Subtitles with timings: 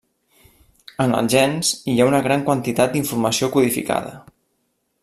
[1.05, 4.17] En els gens, hi ha una gran quantitat d'informació codificada.